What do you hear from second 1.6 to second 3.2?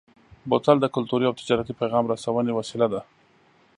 پیغام رسونې وسیله ده.